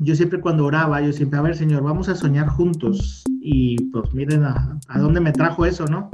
[0.00, 3.24] yo siempre cuando oraba, yo siempre, a ver, Señor, vamos a soñar juntos.
[3.40, 6.10] Y pues miren a, a dónde me trajo eso, ¿no?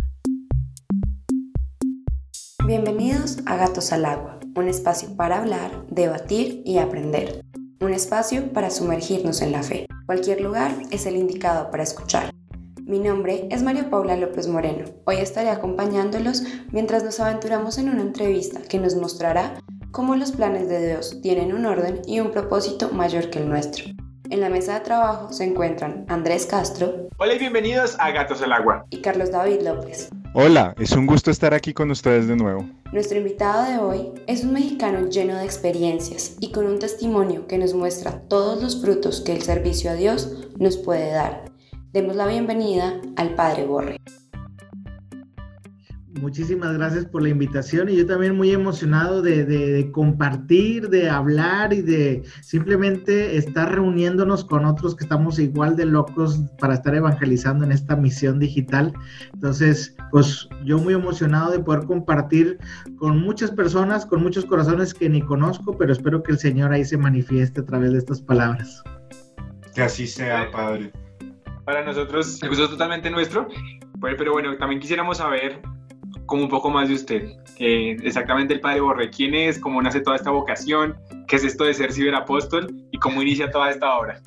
[2.67, 7.45] Bienvenidos a Gatos al Agua, un espacio para hablar, debatir y aprender.
[7.81, 9.87] Un espacio para sumergirnos en la fe.
[10.07, 12.31] Cualquier lugar es el indicado para escuchar.
[12.87, 14.85] Mi nombre es María Paula López Moreno.
[15.05, 19.59] Hoy estaré acompañándolos mientras nos aventuramos en una entrevista que nos mostrará
[19.95, 23.85] cómo los planes de Dios tienen un orden y un propósito mayor que el nuestro.
[24.29, 27.09] En la mesa de trabajo se encuentran Andrés Castro.
[27.17, 28.85] Hola y bienvenidos a Gatos al Agua.
[28.91, 30.09] Y Carlos David López.
[30.35, 32.69] Hola, es un gusto estar aquí con ustedes de nuevo.
[32.91, 37.59] Nuestro invitado de hoy es un mexicano lleno de experiencias y con un testimonio que
[37.59, 41.45] nos muestra todos los frutos que el servicio a Dios nos puede dar.
[41.93, 44.01] Demos la bienvenida al Padre Borre.
[46.21, 51.83] Muchísimas gracias por la invitación y yo también muy emocionado de, compartir, de hablar y
[51.83, 57.73] de simplemente estar reuniéndonos con otros que estamos igual de locos para estar evangelizando en
[57.73, 58.93] esta misión digital.
[59.33, 62.59] Entonces, pues yo muy emocionado de poder compartir
[62.97, 66.85] con muchas personas, con muchos corazones que ni conozco, pero espero que el Señor ahí
[66.85, 68.85] se manifieste a través de estas palabras.
[69.75, 70.93] Que así sea, Padre.
[71.65, 73.49] Para nosotros el gusto es totalmente nuestro,
[74.01, 75.61] pero bueno, también quisiéramos saber
[76.27, 77.29] como un poco más de usted.
[77.59, 79.59] exactamente el Padre Borre, ¿quién es?
[79.59, 80.97] ¿Cómo nace toda esta vocación?
[81.27, 82.75] ¿Qué es esto de ser ciberapóstol?
[82.91, 84.21] ¿Y cómo inicia toda esta obra?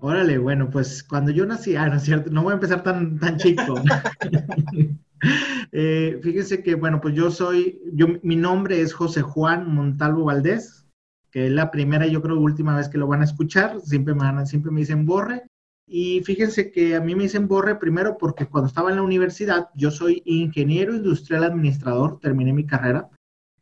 [0.00, 1.88] Órale, bueno, pues cuando yo nací, ah,
[2.30, 3.74] no voy a empezar tan, tan chico.
[5.72, 10.86] eh, fíjense que, bueno, pues yo soy, yo, mi nombre es José Juan Montalvo Valdés,
[11.30, 14.14] que es la primera y yo creo última vez que lo van a escuchar, siempre
[14.14, 15.42] me, siempre me dicen Borre,
[15.86, 19.68] y fíjense que a mí me dicen Borre primero porque cuando estaba en la universidad,
[19.74, 23.08] yo soy ingeniero industrial administrador, terminé mi carrera.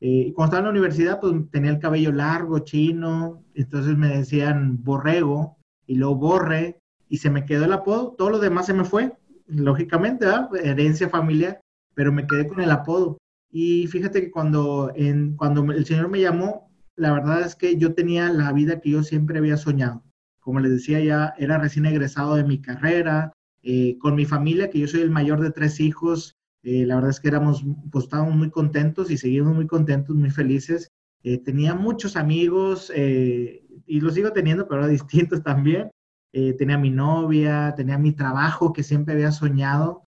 [0.01, 4.09] Eh, y cuando estaba en la universidad, pues tenía el cabello largo, chino, entonces me
[4.09, 8.15] decían Borrego y luego Borre, y se me quedó el apodo.
[8.17, 9.13] Todo lo demás se me fue,
[9.47, 10.27] lógicamente,
[10.63, 11.61] herencia familiar,
[11.95, 13.19] pero me quedé con el apodo.
[13.51, 17.95] Y fíjate que cuando, en, cuando el Señor me llamó, la verdad es que yo
[17.95, 20.03] tenía la vida que yo siempre había soñado.
[20.45, 23.33] Como les decía, ya era recién egresado de mi carrera,
[23.63, 26.37] eh, con mi familia, que yo soy el mayor de tres hijos.
[26.63, 30.29] Eh, la verdad es que éramos, pues estábamos muy contentos y seguimos muy contentos, muy
[30.29, 30.93] felices.
[31.23, 35.91] Eh, tenía muchos amigos y los sigo teniendo, pero distintos también.
[36.31, 40.05] tenía mi novia, tenía mi trabajo que siempre había soñado.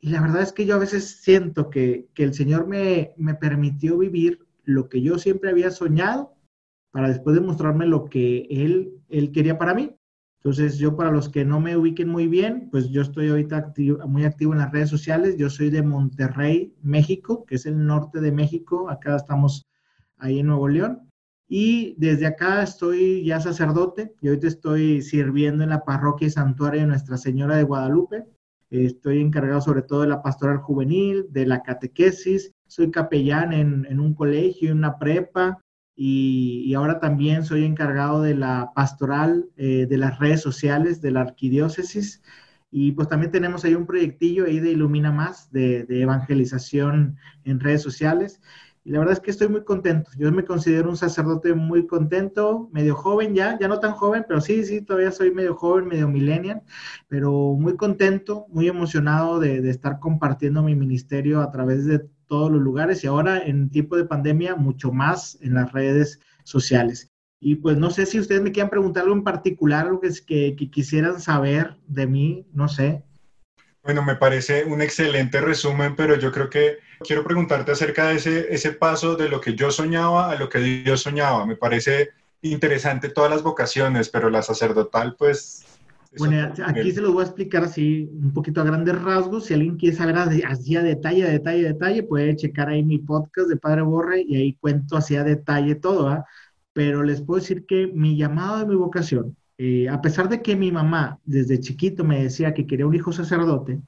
[0.00, 3.34] Y la verdad es que yo a veces siento que, que el Señor me, me
[3.34, 6.34] permitió vivir lo que yo siempre había soñado
[6.94, 9.96] para después demostrarme lo que él, él quería para mí.
[10.38, 13.72] Entonces, yo para los que no me ubiquen muy bien, pues yo estoy ahorita
[14.06, 15.36] muy activo en las redes sociales.
[15.36, 18.88] Yo soy de Monterrey, México, que es el norte de México.
[18.88, 19.66] Acá estamos
[20.18, 21.10] ahí en Nuevo León.
[21.48, 26.82] Y desde acá estoy ya sacerdote y ahorita estoy sirviendo en la parroquia y santuario
[26.82, 28.24] de Nuestra Señora de Guadalupe.
[28.70, 32.52] Estoy encargado sobre todo de la pastoral juvenil, de la catequesis.
[32.68, 35.58] Soy capellán en, en un colegio, en una prepa
[35.96, 41.20] y, ahora también soy encargado de la pastoral eh, de las redes sociales de la
[41.20, 42.22] arquidiócesis
[42.76, 47.82] y pues también tenemos ahí un proyectillo ahí de Ilumina Más, de, evangelización en redes
[47.82, 48.40] sociales.
[48.82, 50.10] Y la verdad es que estoy muy contento.
[50.18, 54.40] Yo me considero un sacerdote muy contento, medio joven ya, ya no tan joven, pero
[54.40, 56.62] sí, sí, todavía soy medio joven, medio millennial,
[57.06, 62.50] pero muy contento, muy emocionado de, de estar compartiendo mi ministerio a través de todos
[62.50, 67.08] los lugares y ahora en tiempo de pandemia mucho más en las redes sociales.
[67.40, 70.68] Y pues no sé si ustedes me quieran preguntar algo en particular, algo que, que,
[70.68, 73.04] quisieran saber de mí, no sé.
[73.84, 78.52] Bueno, me parece un excelente resumen, pero yo creo que quiero preguntarte acerca de ese,
[78.52, 81.46] ese paso de lo que yo soñaba a lo que Dios soñaba.
[81.46, 82.10] Me parece
[82.42, 85.64] interesante todas las vocaciones, pero la sacerdotal, pues
[86.18, 89.46] bueno, aquí se los voy a explicar así un poquito a grandes rasgos.
[89.46, 92.98] Si alguien quiere saber así a detalle, a detalle, a detalle, puede checar ahí mi
[92.98, 96.24] podcast de Padre Borre y ahí cuento así a detalle todo.
[96.72, 100.56] Pero les puedo decir que mi llamado de mi vocación, eh, a pesar de que
[100.56, 103.80] mi mamá desde chiquito me decía que quería un hijo sacerdote,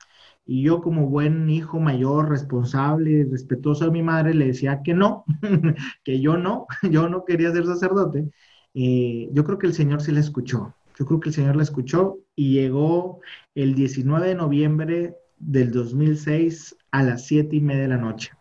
[0.46, 5.24] y yo como buen hijo mayor, responsable, respetuoso de mi madre, le decía que no,
[6.04, 8.30] que yo no, yo no quería ser sacerdote,
[8.74, 10.74] eh, yo creo que el Señor sí le escuchó.
[10.98, 13.20] Yo creo que el Señor la escuchó y llegó
[13.54, 18.32] el 19 de noviembre del 2006 a las 7 y media de la noche.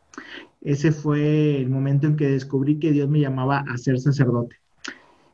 [0.61, 4.57] Ese fue el momento en que descubrí que Dios me llamaba a ser sacerdote.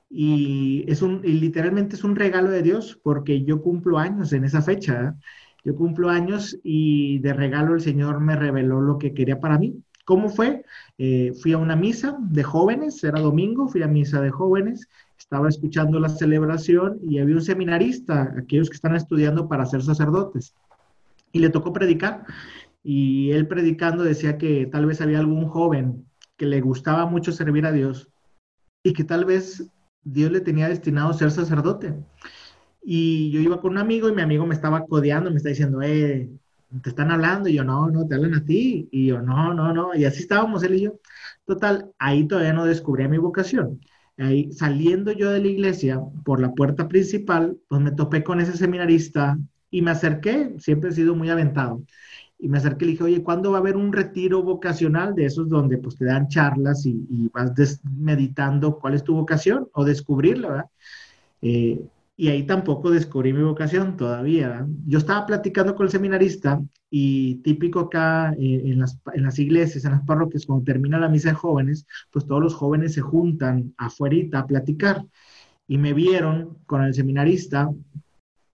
[0.10, 4.62] Y, es un, literalmente es un regalo de Dios porque yo cumplo años en esa
[4.62, 5.04] fecha.
[5.04, 5.12] ¿eh?
[5.64, 9.82] Yo cumplo años y de regalo el Señor me reveló lo que quería para mí.
[10.12, 10.66] ¿Cómo fue?
[10.98, 15.48] Eh, fui a una misa de jóvenes, era domingo, fui a misa de jóvenes estaba
[15.48, 20.54] escuchando la celebración y había un seminarista, aquellos que están estudiando para ser sacerdotes,
[21.32, 22.26] y le tocó predicar.
[22.84, 26.06] Y él predicando decía que tal vez había algún joven
[26.36, 28.12] que le gustaba mucho servir a Dios
[28.84, 29.72] y que tal vez
[30.04, 31.96] Dios le tenía destinado a ser sacerdote.
[32.84, 35.82] Y yo iba con un amigo y mi amigo me estaba codeando, me está diciendo,
[35.82, 36.30] eh,
[36.82, 37.50] te están hablando.
[37.50, 38.88] Y yo, no, no, te hablan a ti.
[38.92, 39.96] Y yo, no, no, no.
[39.96, 41.00] Y así estábamos él y yo.
[41.46, 43.82] Total, ahí todavía no descubrí mi vocación.
[44.18, 48.56] Ahí, saliendo yo de la iglesia por la puerta principal, pues me topé con ese
[48.56, 49.38] seminarista
[49.72, 51.84] y me acerqué, siempre he sido muy aventado.
[52.38, 55.26] Y me acerqué y le dije, oye, ¿cuándo va a haber un retiro vocacional de
[55.26, 59.86] esos donde pues te dan charlas y, y vas meditando cuál es tu vocación o
[59.86, 60.66] descubrirla, ¿verdad?
[61.42, 61.82] Eh,
[62.18, 64.68] y ahí tampoco descubrí mi vocación todavía.
[64.86, 69.86] Yo estaba platicando con el seminarista y típico acá eh, en, las, en, las, iglesias,
[69.86, 73.74] en las parroquias, cuando termina la misa de jóvenes, pues todos los jóvenes se juntan
[73.78, 75.06] afuera a platicar.
[75.68, 77.70] Y me vieron con el seminarista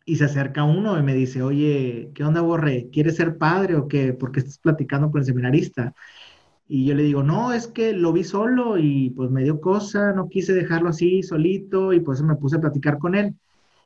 [0.06, 2.90] y se acerca uno y me dice, oye, ¿qué onda, Borre?
[2.92, 4.14] ¿Quieres ser padre o qué?
[4.14, 5.94] ¿Por qué estás platicando con el seminarista?
[6.68, 10.14] Y yo le digo, no, es que lo vi solo y pues me dio cosa,
[10.14, 13.36] no quise dejarlo así solito y pues me puse a platicar con él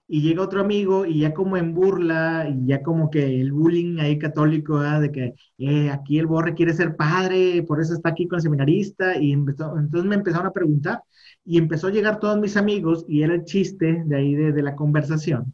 [0.08, 4.00] y llega otro amigo y ya como en burla, y ya como que el bullying
[4.00, 8.28] ahí católico, de que eh, aquí el Borre quiere ser padre, por eso está aquí
[8.28, 11.02] con el seminarista, y entonces me empezaron a preguntar,
[11.46, 14.76] y empezó a llegar todos mis amigos, y era el chiste de ahí de, la
[14.76, 15.54] conversación,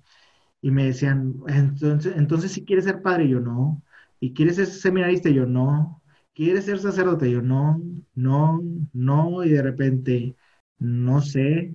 [0.62, 3.84] y me decían, entonces, entonces si quieres ser padre, yo no,
[4.20, 6.02] y quieres ser seminarista, yo no,
[6.34, 7.82] quieres ser sacerdote, yo no,
[8.16, 8.62] no,
[8.94, 10.36] no, y de repente,
[10.80, 11.74] no sé,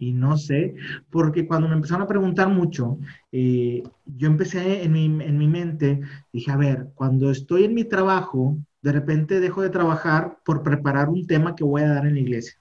[0.00, 0.74] y no sé,
[1.10, 2.98] porque cuando me empezaron a preguntar mucho,
[3.30, 6.00] eh, yo empecé en mi, en mi mente,
[6.32, 11.10] dije, a ver, cuando estoy en mi trabajo, de repente dejo de trabajar por preparar
[11.10, 12.54] un tema que voy a dar en la iglesia.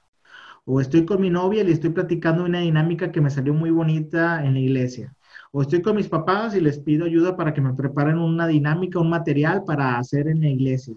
[0.65, 3.71] O estoy con mi novia y le estoy platicando una dinámica que me salió muy
[3.71, 5.15] bonita en la iglesia.
[5.51, 8.99] O estoy con mis papás y les pido ayuda para que me preparen una dinámica,
[8.99, 10.95] un material para hacer en la iglesia.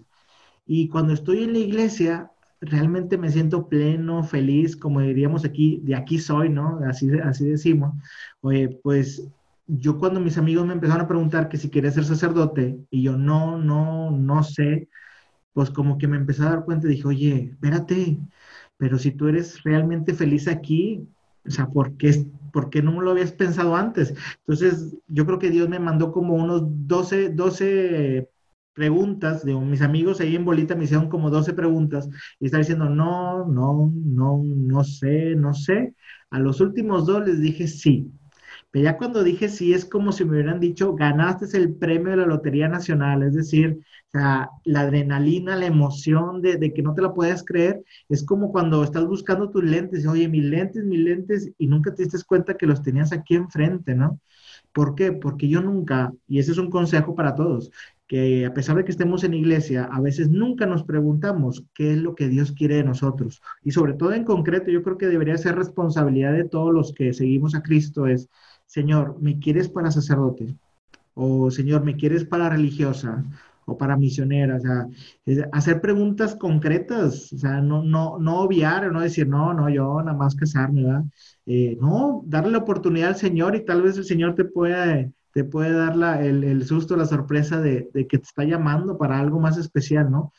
[0.65, 2.32] Y cuando estoy en la iglesia,
[2.65, 6.79] realmente me siento pleno, feliz, como diríamos aquí, de aquí soy, ¿no?
[6.87, 7.93] Así, así decimos.
[8.41, 9.27] Oye, pues
[9.67, 13.17] yo cuando mis amigos me empezaron a preguntar que si quería ser sacerdote y yo
[13.17, 14.89] no, no, no sé,
[15.53, 18.19] pues como que me empecé a dar cuenta y dije, oye, espérate,
[18.77, 21.07] pero si tú eres realmente feliz aquí,
[21.45, 24.13] o sea, ¿por qué, ¿por qué no lo habías pensado antes?
[24.39, 28.29] Entonces, yo creo que Dios me mandó como unos 12, 12
[28.73, 32.09] preguntas de mis amigos ahí en bolita me hicieron como 12 preguntas
[32.39, 35.95] y estaba diciendo no, no, no, no sé, no sé.
[36.31, 38.11] A los últimos dos les dije sí.
[38.71, 42.17] Pero ya cuando dije sí es como si me hubieran dicho ganaste el premio de
[42.17, 43.79] la Lotería Nacional, es decir,
[44.13, 48.83] la adrenalina, la emoción de, de, que no te la puedes creer, es como cuando
[48.83, 52.67] estás buscando tus lentes, oye, mis lentes, mis lentes, y nunca te diste cuenta que
[52.67, 54.19] los tenías aquí enfrente, ¿no?
[54.71, 55.11] ¿Por qué?
[55.11, 57.71] Porque yo nunca, y ese es un consejo para todos,
[58.07, 61.97] que a pesar de que estemos en iglesia, a veces nunca nos preguntamos qué es
[61.97, 63.41] lo que Dios quiere de nosotros.
[63.63, 67.13] Y sobre todo en concreto, yo creo que debería ser responsabilidad de todos los que
[67.13, 68.29] seguimos a Cristo es,
[68.65, 70.55] Señor, ¿me quieres para sacerdote?
[71.13, 73.23] O Señor, ¿me quieres para religiosa?
[73.65, 74.87] o para misionera, o sea,
[75.51, 80.17] hacer preguntas concretas, o sea, no, no, no obviar, no decir, no, no, yo nada
[80.17, 81.03] más casarme, ¿verdad?
[81.45, 85.43] Eh, no, darle la oportunidad al Señor y tal vez el Señor te pueda te
[85.43, 89.19] puede dar la, el, el, susto, la sorpresa de, de, que te está llamando para
[89.19, 90.31] algo más especial, ¿no?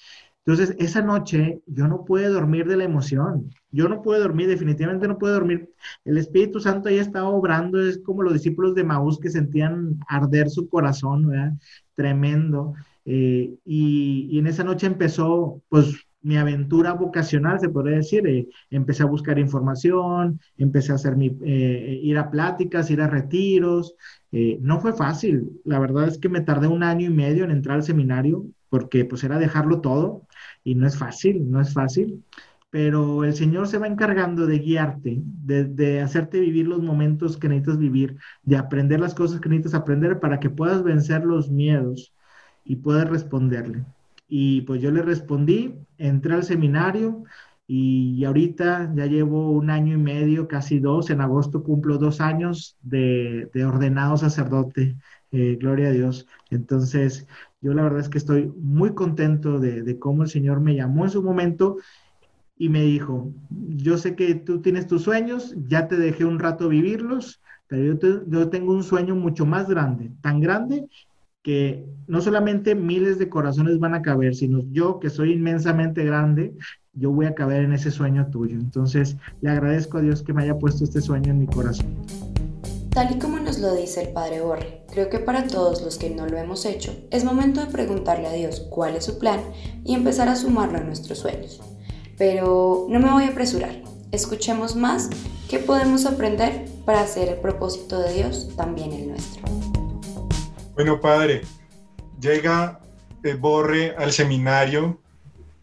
[0.46, 3.50] Entonces, esa noche yo no pude dormir de la emoción.
[3.70, 5.70] Yo no pude dormir, definitivamente no pude dormir.
[6.04, 10.50] El Espíritu Santo ahí estaba obrando, es como los discípulos de Maús que sentían arder
[10.50, 11.54] su corazón, ¿verdad?
[11.94, 12.74] Tremendo.
[13.06, 15.94] Eh, y, y, en esa noche empezó, pues,
[16.24, 18.26] mi aventura vocacional, se podría decir.
[18.26, 23.06] Eh, empecé a buscar información, empecé a hacer mi, eh, ir a pláticas, ir a
[23.06, 23.94] retiros.
[24.32, 25.60] Eh, no fue fácil.
[25.64, 29.04] La verdad es que me tardé un año y medio en entrar al seminario porque
[29.04, 30.26] pues era dejarlo todo
[30.64, 32.24] y no es fácil, no es fácil.
[32.70, 37.48] Pero el Señor se va encargando de guiarte, de, de hacerte vivir los momentos que
[37.48, 42.12] necesitas vivir, de aprender las cosas que necesitas aprender para que puedas vencer los miedos
[42.64, 43.84] y puedas responderle.
[44.36, 47.22] Y pues yo le respondí, entré al seminario
[47.68, 52.76] y ahorita ya llevo un año y medio, casi dos, en agosto cumplo dos años
[52.82, 54.96] de, ordenado sacerdote,
[55.30, 56.26] eh, gloria a Dios.
[56.50, 57.28] Entonces,
[57.60, 61.12] yo la verdad es que estoy muy contento de, cómo el Señor me llamó en
[61.12, 61.76] su momento
[62.58, 66.68] y me dijo, yo sé que tú tienes tus sueños, ya te dejé un rato
[66.68, 70.88] vivirlos, pero yo, yo tengo un sueño mucho más grande, tan grande
[71.44, 76.54] que no solamente miles de corazones van a caber, sino yo que soy inmensamente grande,
[76.94, 78.56] yo voy a caber en ese sueño tuyo.
[78.56, 81.86] Entonces, le agradezco a Dios que me haya puesto este sueño en mi corazón.
[82.90, 86.10] Tal y como nos lo dice el Padre Borre, creo que para todos los que
[86.10, 89.40] no lo hemos hecho, es momento de preguntarle a Dios cuál es su plan
[89.84, 91.60] y empezar a sumarlo a nuestros sueños.
[92.16, 93.82] Pero no me voy a apresurar,
[94.12, 95.10] escuchemos más
[95.48, 99.63] qué podemos aprender para hacer el propósito de Dios también el nuestro.
[100.74, 101.42] Bueno, Padre,
[102.20, 102.80] llega
[103.22, 105.00] eh, Borre al seminario,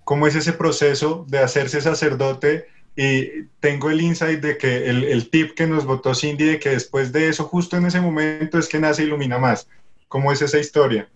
[0.06, 2.68] ¿cómo es ese proceso de hacerse sacerdote?
[2.96, 7.12] Y tengo el insight de que el, tip que nos votó Cindy, de que después
[7.12, 9.68] de eso, justo en ese momento, es que nace Ilumina Más.
[10.08, 11.10] ¿Cómo es esa historia?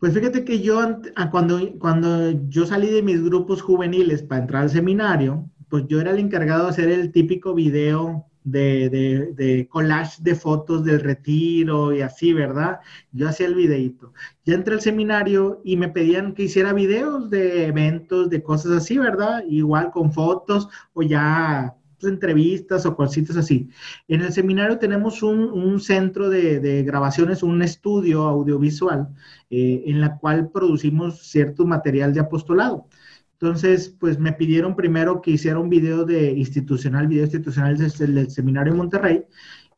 [0.00, 0.98] Pues fíjate que yo,
[1.30, 6.10] cuando, cuando yo salí de mis grupos juveniles para entrar al seminario, pues yo era
[6.10, 12.02] el encargado de hacer el típico video de, de, collage de fotos del retiro y
[12.02, 12.80] así, ¿verdad?
[13.12, 14.12] Yo hacía el videito.
[14.44, 18.98] Ya entré al seminario y me pedían que hiciera videos de eventos, de cosas así,
[18.98, 19.42] ¿verdad?
[19.48, 21.74] Igual con fotos o ya
[22.04, 23.70] pues, entrevistas o cositas así.
[24.08, 29.08] En el seminario tenemos un, centro de, grabaciones, un estudio audiovisual
[29.50, 32.88] eh, en la cual producimos cierto material de apostolado.
[33.40, 38.72] Entonces, pues me pidieron primero que hiciera un video de institucional, video institucional del, seminario
[38.72, 39.24] de Monterrey,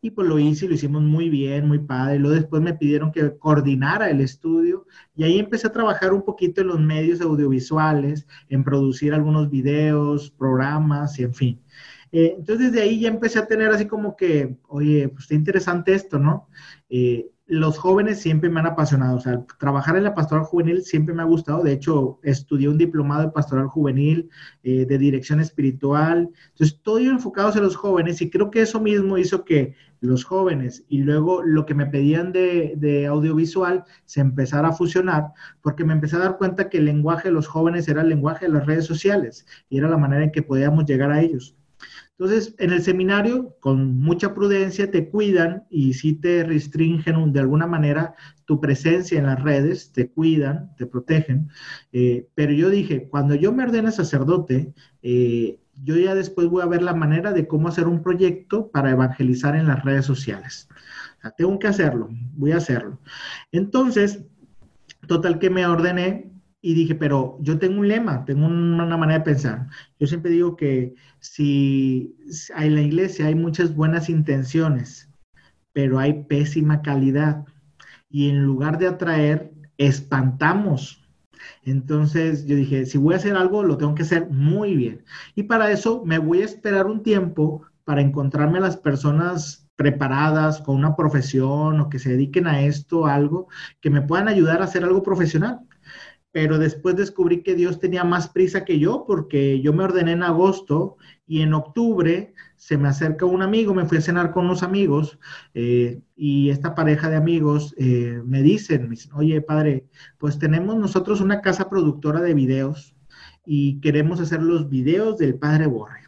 [0.00, 2.18] y pues lo hice y lo hicimos muy bien, muy padre.
[2.18, 4.86] Luego después me pidieron que coordinara el estudio
[5.16, 10.30] y ahí empecé a trabajar un poquito en los medios audiovisuales, en producir algunos videos,
[10.30, 11.62] programas y en fin.
[12.12, 15.94] Eh, entonces desde ahí ya empecé a tener así como que, oye, pues está interesante
[15.94, 16.48] esto, ¿no?
[16.88, 21.14] Eh, los jóvenes siempre me han apasionado, o sea, trabajar en la pastoral juvenil siempre
[21.14, 24.30] me ha gustado, de hecho, estudié un diplomado de pastoral juvenil,
[24.64, 28.80] eh, de dirección espiritual, entonces todo iba enfocado en los jóvenes y creo que eso
[28.80, 34.20] mismo hizo que los jóvenes y luego lo que me pedían de, de audiovisual se
[34.20, 37.86] empezara a fusionar, porque me empecé a dar cuenta que el lenguaje de los jóvenes
[37.86, 41.12] era el lenguaje de las redes sociales y era la manera en que podíamos llegar
[41.12, 41.56] a ellos.
[42.18, 47.66] Entonces, en el seminario, con mucha prudencia, te cuidan y sí te restringen de alguna
[47.66, 48.14] manera
[48.46, 51.50] tu presencia en las redes, te cuidan, te protegen.
[51.92, 56.66] Eh, pero yo dije, cuando yo me ordene sacerdote, eh, yo ya después voy a
[56.66, 60.68] ver la manera de cómo hacer un proyecto para evangelizar en las redes sociales.
[61.36, 63.00] Tengo que hacerlo, voy a hacerlo.
[63.52, 64.24] Entonces,
[65.06, 66.30] total que me ordené,
[66.66, 69.68] y dije, pero yo tengo un lema, tengo una manera de pensar.
[70.00, 72.16] Yo siempre digo que si
[72.56, 75.08] en la iglesia hay muchas buenas intenciones,
[75.72, 77.44] pero hay pésima calidad,
[78.10, 81.08] y en lugar de atraer, espantamos.
[81.62, 85.04] Entonces yo dije, si voy a hacer algo, lo tengo que hacer muy bien.
[85.36, 90.60] Y para eso me voy a esperar un tiempo para encontrarme a las personas preparadas
[90.62, 93.46] con una profesión o que se dediquen a esto, algo,
[93.80, 95.60] que me puedan ayudar a hacer algo profesional
[96.36, 100.22] pero después descubrí que Dios tenía más prisa que yo porque yo me ordené en
[100.22, 104.62] agosto y en octubre se me acerca un amigo, me fui a cenar con unos
[104.62, 105.18] amigos
[105.54, 109.86] eh, y esta pareja de amigos eh, me dicen, me dicen, oye padre,
[110.18, 112.94] pues tenemos nosotros una casa productora de videos
[113.46, 116.05] y queremos hacer los videos del padre Borre.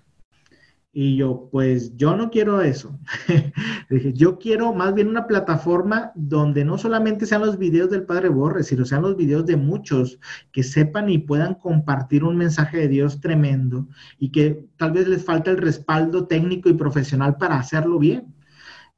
[0.90, 2.98] Y yo, pues yo no quiero eso.
[3.90, 8.30] Dije, yo quiero más bien una plataforma donde no solamente sean los videos del Padre
[8.30, 10.18] Borre, sino sean los videos de muchos
[10.50, 13.86] que sepan y puedan compartir un mensaje de Dios tremendo
[14.18, 18.34] y que tal vez les falta el respaldo técnico y profesional para hacerlo bien.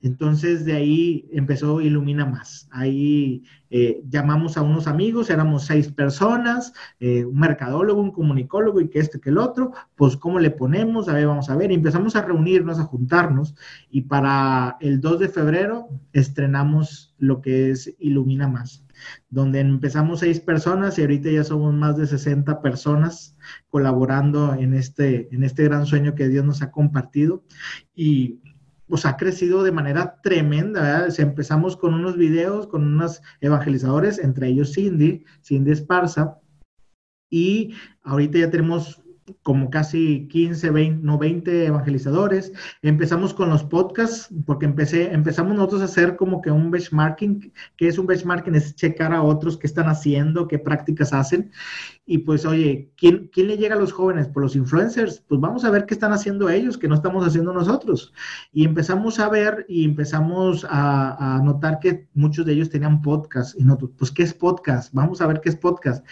[0.02, 2.68] Entonces de ahí empezó Ilumina Más.
[2.70, 8.88] Ahí eh, llamamos a unos amigos, éramos seis personas, eh, un mercadólogo, un comunicólogo y
[8.88, 11.74] que este, que el otro, pues cómo le ponemos, a ver, vamos a ver, y
[11.74, 13.54] empezamos a reunirnos, a juntarnos
[13.90, 18.84] y para el 2 de febrero estrenamos lo que es Ilumina Más,
[19.28, 23.36] donde empezamos seis personas y ahorita ya somos más de 60 personas
[23.68, 27.44] colaborando en este, en este gran sueño que Dios nos ha compartido.
[27.94, 28.40] Y
[28.90, 31.06] pues ha crecido de manera tremenda.
[31.16, 36.40] Empezamos con unos videos, con unos evangelizadores, entre ellos Cindy, Cindy Esparza,
[37.30, 39.00] y ahorita ya tenemos
[39.42, 42.52] como casi 15, 20, no 20 evangelizadores.
[42.82, 47.88] Empezamos con los podcasts, porque empecé, empezamos nosotros a hacer como que un benchmarking, que
[47.88, 51.50] es un benchmarking, es checar a otros qué están haciendo, qué prácticas hacen.
[52.06, 54.26] Y pues, oye, ¿quién, ¿quién le llega a los jóvenes?
[54.26, 55.22] Por los influencers.
[55.28, 58.12] Pues vamos a ver qué están haciendo ellos, que no estamos haciendo nosotros.
[58.52, 63.56] Y empezamos a ver y empezamos a, a notar que muchos de ellos tenían podcast.
[63.58, 64.92] Y nosotros, pues, ¿qué es podcast?
[64.92, 66.04] Vamos a ver qué es podcast.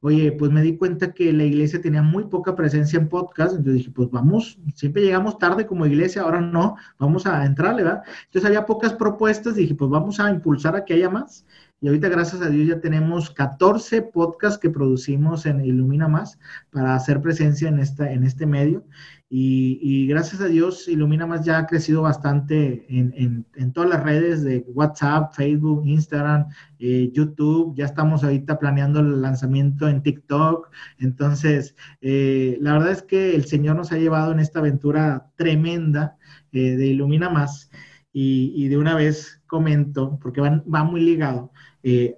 [0.00, 3.52] Oye, pues me di cuenta que la iglesia tenía muy poca en podcast.
[3.52, 8.02] Entonces dije, pues vamos, siempre llegamos tarde como iglesia, ahora no, vamos a entrarle, ¿verdad?
[8.24, 9.56] Entonces había pocas propuestas.
[9.56, 11.44] Dije, pues vamos a impulsar a que haya más
[11.84, 16.38] Y ahorita, gracias a Dios, ya tenemos 14 podcasts que producimos en Ilumina Más
[16.70, 18.86] para hacer presencia en, esta, en este medio.
[19.28, 24.64] Y, gracias a Dios, Ilumina Más ya ha crecido bastante en, todas las redes de
[24.68, 26.46] WhatsApp, Facebook, Instagram,
[26.78, 27.74] eh, YouTube.
[27.76, 30.70] Ya estamos ahorita planeando el lanzamiento en TikTok.
[30.96, 36.16] Entonces, eh, la verdad es que el Señor nos ha llevado en esta aventura tremenda
[36.50, 37.70] eh, de Ilumina Más.
[38.16, 41.50] Y, de una vez comento, porque va muy ligado,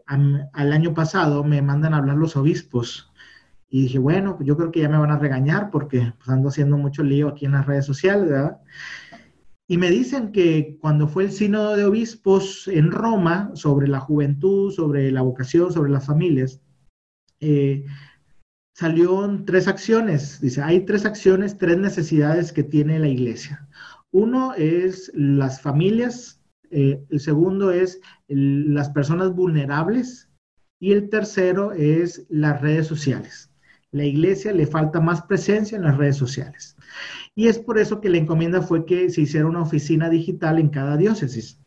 [0.07, 3.13] al año pasado me mandan a hablar los obispos
[3.69, 6.79] y dije, bueno, yo creo que ya me van a regañar porque pues, ando haciendo
[6.79, 8.61] mucho lío aquí en las redes sociales, ¿verdad?
[9.69, 14.73] Y me dicen que cuando fue el sínodo de obispos en Roma sobre la juventud,
[14.73, 16.61] sobre la vocación, sobre las familias,
[17.41, 17.85] eh,
[18.75, 20.41] salieron tres acciones.
[20.41, 23.67] Dice, hay tres acciones, tres necesidades que tiene la iglesia.
[24.13, 30.29] Uno es las familias, eh, el segundo es las personas vulnerables
[30.79, 33.51] y el tercero es las redes sociales
[33.97, 36.77] la iglesia le falta más presencia en las redes sociales.
[37.35, 40.69] Y es por eso que la encomienda fue que se hiciera una oficina digital en
[40.69, 41.61] cada diócesis.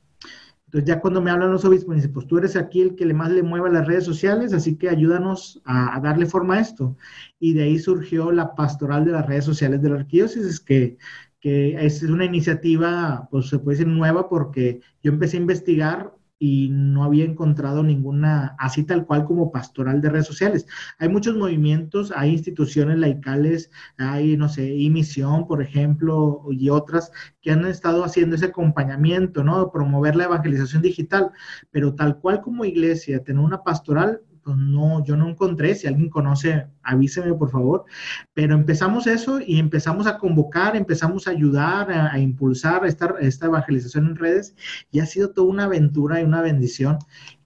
[0.65, 3.11] Entonces ya cuando me hablan los obispos, me dicen, pues tú eres aquí el que
[3.11, 6.95] más le mueve las redes sociales, así que ayúdanos a, darle forma a esto.
[7.39, 10.97] Y de ahí surgió la pastoral de las redes sociales de la arquidiócesis, que,
[11.39, 16.69] que es una iniciativa, pues se puede decir nueva, porque yo empecé a investigar y
[16.71, 20.65] no había encontrado ninguna así tal cual como pastoral de redes sociales.
[20.97, 27.11] Hay muchos movimientos, hay instituciones laicales, hay, no sé, y misión, por ejemplo, y otras
[27.41, 29.69] que han estado haciendo ese acompañamiento, ¿no?
[29.71, 31.31] Promover la evangelización digital,
[31.71, 36.09] pero tal cual como iglesia, tener una pastoral, pues no, yo no encontré, si alguien
[36.09, 37.85] conoce, avíseme por favor,
[38.33, 44.07] pero empezamos eso y empezamos a convocar, empezamos a ayudar, a, impulsar esta, esta evangelización
[44.07, 44.55] en redes
[44.91, 46.99] y ha sido toda una aventura y una bendición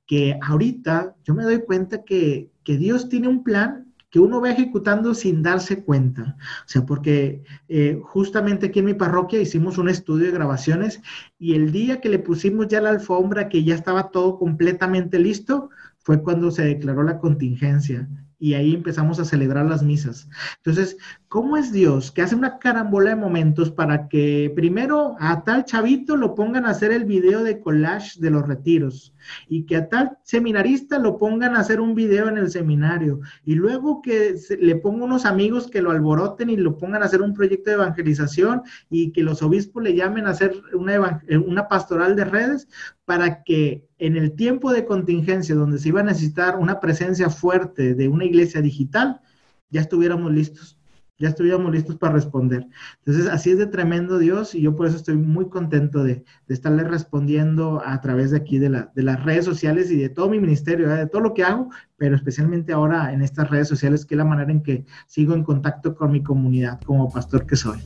[0.06, 4.52] que ahorita yo me doy cuenta que, que Dios tiene un plan que uno va
[4.52, 6.38] ejecutando sin darse cuenta.
[6.40, 11.02] O sea, porque eh, justamente aquí en mi parroquia hicimos un estudio de grabaciones
[11.40, 15.72] y el día que le pusimos ya la alfombra, que ya estaba todo completamente listo,
[16.04, 18.08] fue cuando se declaró la contingencia
[18.44, 20.28] y ahí empezamos a celebrar las misas.
[20.58, 20.98] Entonces,
[21.30, 26.18] ¿cómo es Dios que hace una carambola de momentos para que primero a tal chavito
[26.18, 29.16] lo pongan a hacer el video de collage de los retiros
[29.48, 33.56] y que a tal seminarista lo pongan a hacer un video en el seminario y
[33.56, 37.34] luego que le pongan unos amigos que lo alboroten y lo pongan a hacer un
[37.34, 42.26] proyecto de evangelización y que los obispos le llamen a hacer una, una pastoral de
[42.26, 42.68] redes
[43.06, 47.96] para que en el tiempo de contingencia donde se iba a necesitar una presencia fuerte
[47.96, 49.22] de una iglesia digital,
[49.70, 50.78] ya estuviéramos listos,
[51.20, 52.66] ya estuviéramos listos para responder.
[53.00, 56.84] Entonces, así es de tremendo Dios y yo por eso estoy muy contento de, estarle
[56.84, 61.08] respondiendo a través de aquí de, las redes sociales y de todo mi ministerio, de
[61.08, 64.52] todo lo que hago, pero especialmente ahora en estas redes sociales, que es la manera
[64.52, 67.80] en que sigo en contacto con mi comunidad como pastor que soy.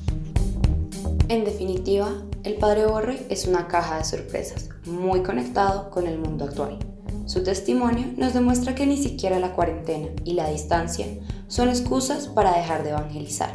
[1.30, 2.10] En definitiva,
[2.44, 6.80] el Padre Borre es una caja de sorpresas, muy conectado con el mundo actual.
[7.26, 11.06] Su testimonio nos demuestra que ni siquiera la cuarentena y la distancia
[11.48, 13.52] son excusas para dejar de evangelizar.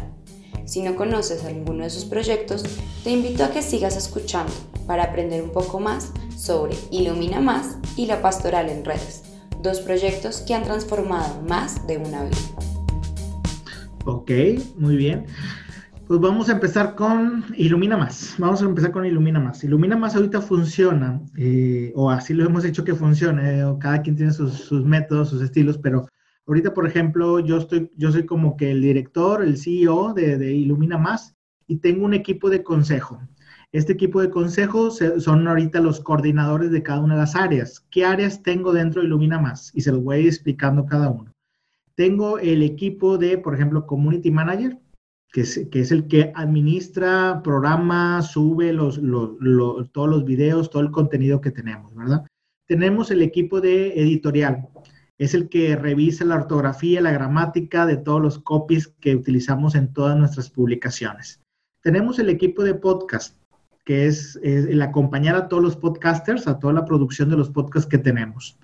[0.65, 2.65] Si no conoces alguno de sus proyectos,
[3.03, 4.53] te invito a que sigas escuchando
[4.87, 9.23] para aprender un poco más sobre Ilumina Más y la Pastoral en Redes,
[9.63, 12.37] dos proyectos que han transformado más de una vida.
[14.05, 14.31] Ok,
[14.77, 15.27] muy bien.
[16.07, 18.35] Pues vamos a empezar con Ilumina Más.
[18.39, 19.63] Vamos a empezar con Ilumina Más.
[19.63, 24.17] Ilumina Más ahorita funciona, eh, o así lo hemos hecho que funcione, o cada quien
[24.17, 26.07] tiene sus, métodos, sus estilos, pero
[26.47, 30.53] ahorita, por ejemplo, yo, estoy, yo soy como que el director, el CEO de, de
[30.53, 31.37] Ilumina Más,
[31.67, 33.21] y tengo un equipo de consejo.
[33.71, 37.87] Este equipo de consejo son ahorita los coordinadores de cada una de las áreas.
[37.91, 39.71] ¿Qué áreas tengo dentro de Ilumina Más?
[39.73, 41.33] Y se los voy explicando cada uno.
[41.95, 44.79] Tengo el equipo de, por ejemplo, Community Manager,
[45.33, 49.01] que es, el que administra, programa, sube los,
[49.93, 52.27] todos los videos, todo el contenido que tenemos, ¿verdad?
[52.69, 54.69] Tenemos el equipo de editorial,
[55.17, 59.93] es el que revisa la ortografía, la gramática de todos los copies que utilizamos en
[59.93, 61.41] todas nuestras publicaciones.
[61.83, 63.37] Tenemos el equipo de podcast,
[63.87, 67.89] que es el acompañar a todos los podcasters, a toda la producción de los podcasts
[67.89, 68.59] que tenemos.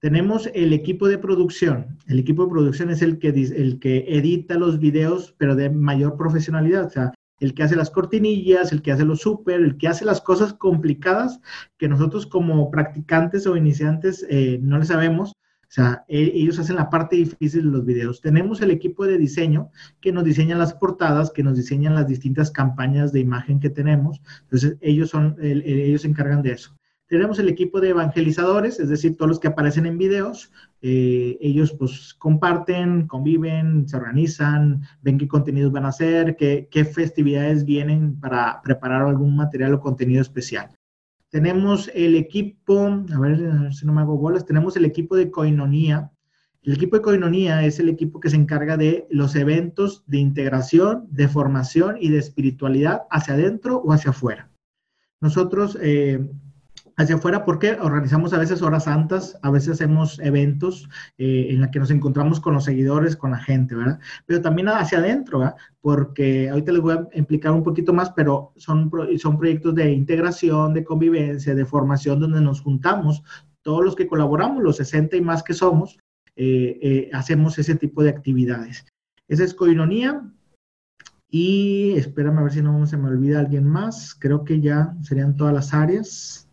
[0.00, 1.98] Tenemos el equipo de producción.
[2.06, 6.16] El equipo de producción es el que, el que edita los videos, pero de mayor
[6.16, 6.86] profesionalidad.
[6.86, 10.04] O sea, el que hace las cortinillas, el que hace los súper, el que hace
[10.04, 11.40] las cosas complicadas
[11.78, 15.30] que nosotros como practicantes o iniciantes eh, no le sabemos.
[15.30, 18.20] O sea, e, ellos hacen la parte difícil de los videos.
[18.20, 22.50] Tenemos el equipo de diseño que nos diseñan las portadas, que nos diseñan las distintas
[22.52, 24.20] campañas de imagen que tenemos.
[24.42, 26.78] Entonces, ellos, son, ellos se encargan de eso.
[27.08, 30.52] Tenemos el equipo de evangelizadores, es decir, todos los que aparecen en videos.
[30.82, 37.64] Eh, ellos pues comparten, conviven, se organizan, ven qué contenidos van a hacer, qué, festividades
[37.64, 40.70] vienen para preparar algún material o contenido especial.
[41.30, 45.16] Tenemos el equipo, a ver, a ver si no me hago bolas, tenemos el equipo
[45.16, 46.10] de coinonía,
[46.62, 51.06] el equipo de Coinonía es el equipo que se encarga de los eventos de integración,
[51.10, 54.50] de formación y de espiritualidad hacia adentro o hacia afuera.
[55.20, 56.28] Nosotros, eh,
[56.98, 61.70] hacia afuera, porque organizamos a veces horas santas, a veces hacemos eventos eh, en los
[61.70, 64.00] que nos encontramos con los seguidores, con la gente, ¿verdad?
[64.26, 65.56] Pero también hacia adentro, ¿verdad?
[65.80, 70.74] Porque ahorita les voy a explicar un poquito más, pero son, son proyectos de integración,
[70.74, 73.22] de convivencia, de formación, donde nos juntamos
[73.62, 75.98] todos los que colaboramos, los 60 y más que somos,
[76.34, 78.86] eh, eh, hacemos ese tipo de actividades.
[79.28, 80.22] Esa es coinonía.
[81.30, 84.14] Y espérame a ver si no se me olvida alguien más.
[84.14, 86.47] Creo que ya serían todas las áreas.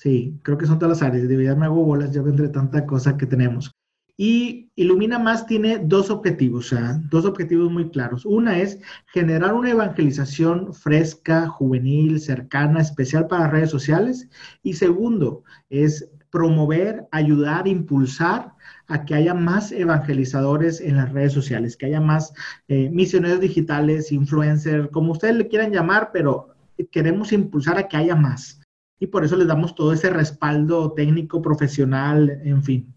[0.00, 1.28] Sí, creo que son todas las áreas.
[1.28, 3.70] De verdad me hago bolas ya entre tanta cosa que tenemos.
[4.16, 8.24] Y Ilumina Más tiene dos objetivos, o sea, dos objetivos muy claros.
[8.24, 8.80] Una es
[9.12, 14.30] generar una evangelización fresca, juvenil, cercana, especial para redes sociales.
[14.62, 18.54] Y segundo, es promover, ayudar, impulsar
[18.86, 22.32] a que haya más evangelizadores en las redes sociales, que haya más
[22.68, 26.54] eh, misioneros digitales, influencers, como ustedes le quieran llamar, pero
[26.90, 28.59] queremos impulsar a que haya más.
[29.00, 32.94] Y por eso les damos todo ese respaldo técnico, profesional, en fin.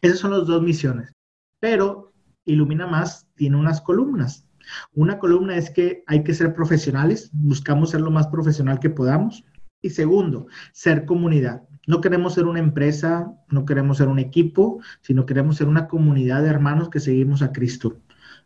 [0.00, 1.12] Esas son las dos misiones.
[1.60, 2.12] Pero
[2.44, 4.46] Ilumina Más tiene unas columnas.
[4.94, 9.44] Una columna es que hay que ser profesionales, buscamos ser lo más profesional que podamos.
[9.82, 11.62] Y segundo, ser comunidad.
[11.86, 16.42] No queremos ser una empresa, no queremos ser un equipo, sino queremos ser una comunidad
[16.42, 17.98] de hermanos que seguimos a Cristo.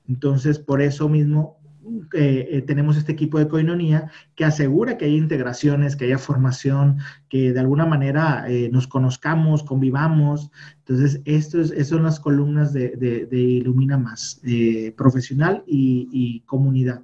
[0.07, 1.59] Entonces, por eso mismo
[2.15, 6.99] eh, eh, tenemos este equipo de coinonía que asegura que haya integraciones, que haya formación,
[7.29, 10.51] que de alguna manera eh, nos conozcamos, convivamos.
[10.79, 14.41] Entonces, esto son las columnas de, Ilumina Más,
[14.97, 17.03] profesional y comunidad.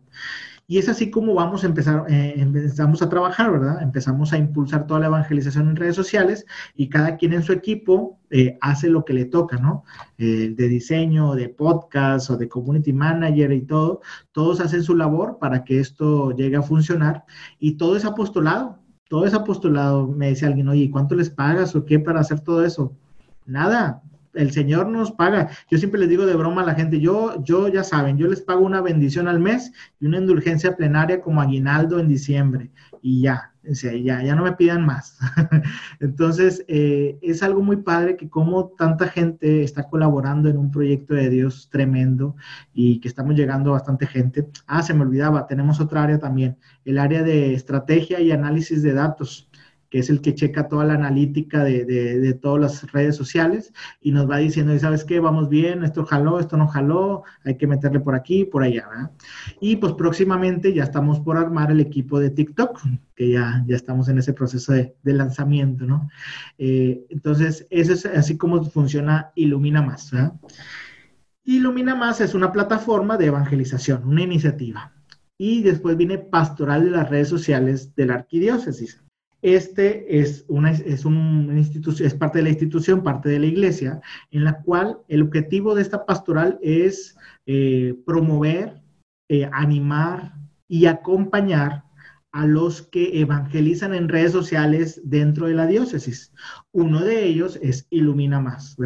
[0.70, 3.82] Y es así como vamos a empezar, eh, empezamos a trabajar, ¿verdad?
[3.82, 8.20] Empezamos a impulsar toda la evangelización en redes sociales y cada quien en su equipo
[8.30, 9.82] eh, hace lo que le toca, ¿no?
[10.16, 15.38] Eh, de diseño, de podcast o de community manager y todo, todos hacen su labor
[15.40, 17.24] para que esto llegue a funcionar
[17.58, 18.78] y todo es apostolado,
[19.08, 20.06] todo es apostolado.
[20.06, 22.96] Me dice alguien, oye, ¿cuánto les pagas o qué para hacer todo eso?
[23.44, 25.50] Nada, el Señor nos paga.
[25.70, 28.40] Yo siempre les digo de broma a la gente, yo, yo ya saben, yo les
[28.40, 32.70] pago una bendición al mes y una indulgencia plenaria como aguinaldo en diciembre
[33.02, 35.18] y ya, ya, ya no me pidan más.
[36.00, 41.14] Entonces, eh, es algo muy padre que como tanta gente está colaborando en un proyecto
[41.14, 42.36] de Dios tremendo
[42.74, 44.48] y que estamos llegando a bastante gente.
[44.66, 48.92] Ah, se me olvidaba, tenemos otra área también, el área de estrategia y análisis de
[48.92, 49.48] datos
[49.90, 54.12] que es el que checa toda la analítica de, de, todas las redes sociales y
[54.12, 55.18] nos va diciendo, ¿sabes qué?
[55.18, 59.10] Vamos bien, esto jaló, esto no jaló, hay que meterle por aquí, por allá.
[59.60, 62.80] Y pues próximamente ya estamos por armar el equipo de TikTok,
[63.16, 66.08] que ya, ya estamos en ese proceso de, de lanzamiento, ¿no?
[66.56, 70.12] Eh, entonces, eso es así como funciona Ilumina Más.
[71.44, 74.92] Ilumina Más es una plataforma de evangelización, una iniciativa.
[75.36, 79.02] Y después viene Pastoral de las redes sociales de la Arquidiócesis.
[79.42, 84.00] Este es, una, es, un es parte de la institución, parte de la iglesia,
[84.30, 88.82] en la cual el objetivo de esta pastoral es eh, promover,
[89.28, 90.34] eh, animar
[90.68, 91.84] y acompañar
[92.32, 96.32] a los que evangelizan en redes sociales dentro de la diócesis.
[96.70, 98.76] Uno de ellos es Ilumina Más,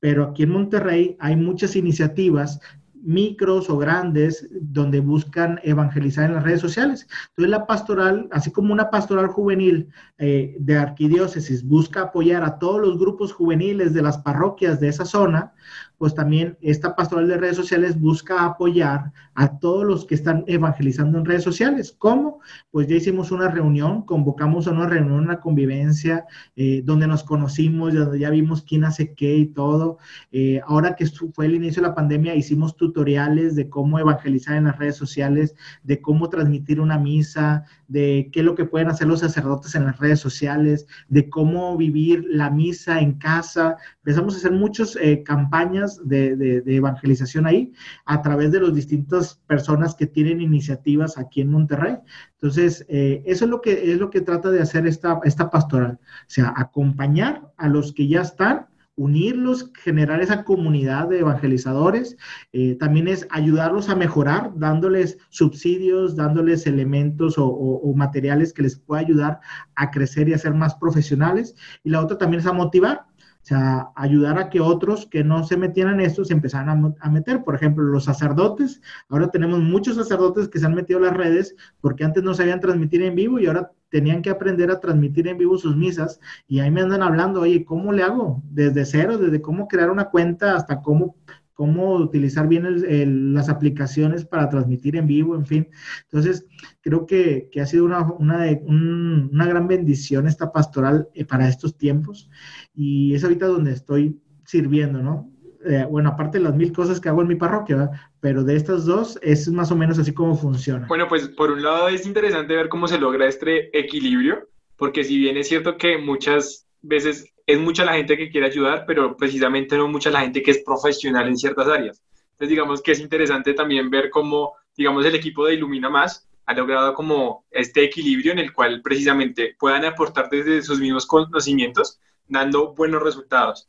[0.00, 2.60] pero aquí en Monterrey hay muchas iniciativas
[3.02, 7.08] micros o grandes donde buscan evangelizar en las redes sociales.
[7.30, 12.80] Entonces la pastoral, así como una pastoral juvenil eh, de arquidiócesis busca apoyar a todos
[12.80, 15.52] los grupos juveniles de las parroquias de esa zona,
[16.00, 21.18] pues también esta pastoral de redes sociales busca apoyar a todos los que están evangelizando
[21.18, 21.94] en redes sociales.
[21.98, 22.40] ¿Cómo?
[22.70, 26.24] Pues ya hicimos una reunión, convocamos a una reunión, una convivencia,
[26.56, 29.98] eh, donde nos conocimos, donde ya vimos quién hace qué y todo.
[30.32, 34.64] Eh, ahora que fue el inicio de la pandemia, hicimos tutoriales de cómo evangelizar en
[34.64, 39.08] las redes sociales, de cómo transmitir una misa, de qué es lo que pueden hacer
[39.08, 43.76] los sacerdotes en las redes sociales, de cómo vivir la misa en casa.
[43.98, 47.72] Empezamos a hacer muchas eh, campañas de, evangelización ahí
[48.06, 51.96] a través de las distintas personas que tienen iniciativas aquí en Monterrey.
[52.34, 55.98] Entonces, eh, eso es lo que es lo que trata de hacer esta, esta pastoral,
[56.00, 58.69] o sea, acompañar a los que ya están
[59.00, 62.18] unirlos, generar esa comunidad de evangelizadores,
[62.52, 69.00] eh, también es ayudarlos a mejorar, dándoles subsidios, dándoles elementos o, materiales que les pueda
[69.00, 69.40] ayudar
[69.74, 71.54] a crecer y a ser más profesionales.
[71.82, 73.06] Y la otra también es a motivar,
[73.42, 77.10] o sea, ayudar a que otros que no se metieran en esto se empezaran a,
[77.10, 77.42] meter.
[77.42, 78.82] Por ejemplo, los sacerdotes.
[79.08, 82.60] Ahora tenemos muchos sacerdotes que se han metido a las redes porque antes no sabían
[82.60, 86.60] transmitir en vivo y ahora tenían que aprender a transmitir en vivo sus misas y
[86.60, 88.42] ahí me andan hablando, oye, ¿cómo le hago?
[88.50, 91.16] Desde cero, desde cómo crear una cuenta hasta cómo,
[91.60, 95.68] cómo utilizar bien las aplicaciones para transmitir en vivo, en fin.
[96.04, 96.46] Entonces,
[96.80, 102.30] creo que, ha sido una, una, una gran bendición esta pastoral eh, para estos tiempos
[102.74, 105.30] y es ahorita donde estoy sirviendo, ¿no?
[105.66, 108.86] Eh, bueno, aparte de las mil cosas que hago en mi parroquia, pero de estas
[108.86, 110.86] dos es más o menos así como funciona.
[110.88, 115.18] Bueno, pues por un lado es interesante ver cómo se logra este equilibrio, porque si
[115.18, 119.76] bien es cierto que muchas veces es mucha la gente que quiere ayudar, pero precisamente
[119.76, 122.02] no mucha la gente que es profesional en ciertas áreas.
[122.32, 126.54] Entonces, digamos que es interesante también ver cómo, digamos, el equipo de Ilumina Más ha
[126.54, 132.74] logrado como este equilibrio en el cual precisamente puedan aportar desde sus mismos conocimientos, dando
[132.74, 133.66] buenos resultados.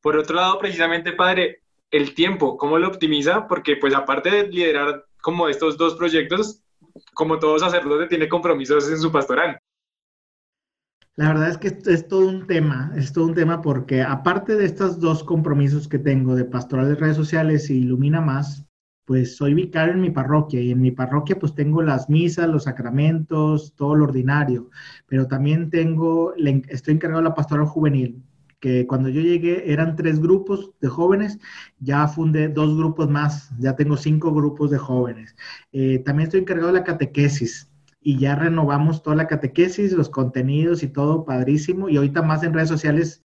[0.00, 3.46] Por otro lado, precisamente, padre, el tiempo, ¿cómo lo optimiza?
[3.46, 6.62] Porque pues aparte de liderar como estos dos proyectos,
[7.14, 9.60] como todo sacerdote tiene compromisos en su pastoral.
[11.18, 14.64] La verdad es que es todo un tema, es todo un tema porque aparte de
[14.64, 18.68] estos dos compromisos que tengo de pastoral de redes sociales y Ilumina Más,
[19.04, 22.64] pues soy vicario en mi parroquia y en mi parroquia pues tengo las misas, los
[22.64, 24.70] sacramentos, todo lo ordinario,
[25.08, 26.34] pero también tengo,
[26.68, 28.22] estoy encargado de la pastoral juvenil
[28.60, 31.40] que cuando yo llegué eran tres grupos de jóvenes,
[31.80, 35.34] ya fundé dos grupos más, ya tengo cinco grupos de jóvenes.
[35.72, 37.68] Eh, también estoy encargado de la catequesis
[38.00, 41.88] y ya renovamos toda la catequesis, los contenidos y todo padrísimo.
[41.88, 43.24] Y ahorita más en redes sociales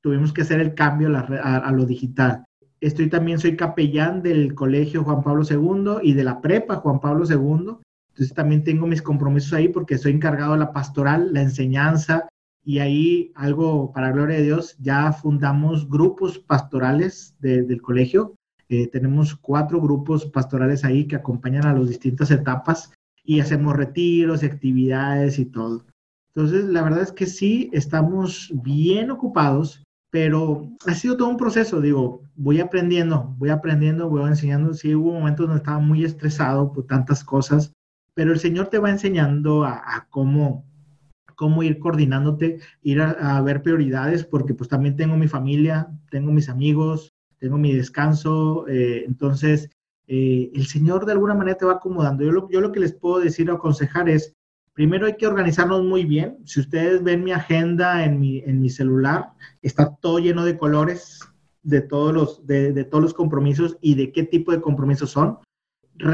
[0.00, 2.44] tuvimos que hacer el cambio a, lo digital.
[2.80, 7.24] Estoy también, soy capellán del Colegio Juan Pablo II y de la Prepa Juan Pablo
[7.28, 7.76] II.
[8.08, 12.28] Entonces también tengo mis compromisos ahí porque estoy encargado de la pastoral, la enseñanza,
[12.64, 18.34] y ahí algo para gloria de Dios, ya fundamos grupos pastorales del colegio.
[18.68, 22.92] Eh, tenemos cuatro grupos pastorales ahí que acompañan a las distintas etapas
[23.24, 25.84] y hacemos retiros y actividades y todo.
[26.34, 31.80] Entonces, la verdad es que sí, estamos bien ocupados, pero ha sido todo un proceso,
[31.80, 34.74] digo, voy aprendiendo, voy aprendiendo, voy enseñando.
[34.74, 37.72] Sí, hubo momentos donde estaba muy estresado por tantas cosas,
[38.14, 40.64] pero el Señor te va enseñando a, a cómo,
[41.40, 46.50] cómo ir coordinándote, ir a, ver prioridades, porque pues también tengo mi familia, tengo mis
[46.50, 49.70] amigos, tengo mi descanso, eh, entonces
[50.12, 52.24] eh, el Señor de alguna manera te va acomodando.
[52.24, 54.34] Yo lo, yo lo que les puedo decir o aconsejar es,
[54.72, 56.38] primero hay que organizarnos muy bien.
[56.44, 59.30] Si ustedes ven mi agenda en mi, en mi celular,
[59.62, 61.20] está todo lleno de colores
[61.62, 65.38] de todos, los, de, de todos los compromisos y de qué tipo de compromisos son.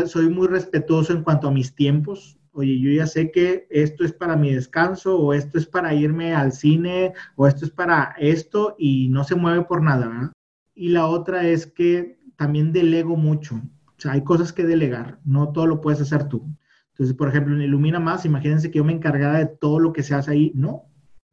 [0.05, 4.13] soy muy respetuoso en cuanto a mis tiempos oye, yo ya sé que esto es
[4.13, 8.75] para mi descanso o esto es para irme al cine o esto es para esto
[8.79, 10.33] y no se mueve por nada.
[10.75, 13.63] Y la otra es que también delego mucho.
[14.05, 16.47] Hay cosas que delegar, no todo lo puedes hacer tú.
[16.91, 20.03] Entonces, por ejemplo, en Ilumina Más, imagínense que yo me encargara de todo lo que
[20.03, 20.53] se hace ahí.
[20.55, 20.85] No,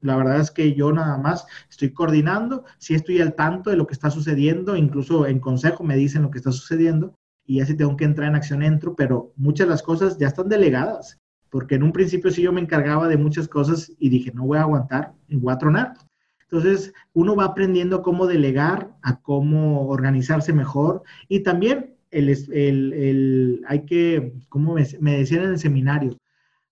[0.03, 3.87] la verdad es que yo nada más estoy coordinando, sí estoy al tanto de lo
[3.87, 7.75] que está sucediendo, incluso en consejo me dicen lo que está sucediendo, y ya si
[7.75, 11.75] tengo que entrar en acción entro, pero muchas de las cosas ya están delegadas, porque
[11.75, 14.63] en un principio sí yo me encargaba de muchas cosas y dije, no voy a
[14.63, 15.93] aguantar, voy a tronar.
[16.41, 23.61] Entonces, uno va aprendiendo cómo delegar, a cómo organizarse mejor y también el, el, el
[23.67, 26.17] hay que, como me, decían en el seminario,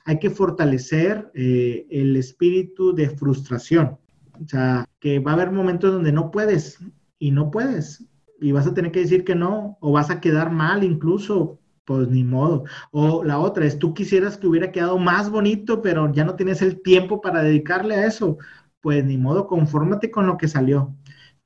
[0.06, 3.98] hay que fortalecer eh, el espíritu de frustración.
[4.44, 6.80] O sea, que va a haber momentos donde no puedes
[7.20, 8.06] y no puedes
[8.42, 12.10] y vas a tener que decir que no, o vas a quedar mal incluso, pues
[12.10, 12.64] ni modo.
[12.92, 16.62] O la otra es, tú quisieras que hubiera quedado más bonito, pero ya no tienes
[16.64, 18.38] el tiempo para dedicarle a eso,
[18.82, 20.96] pues ni modo, confórmate con lo que salió.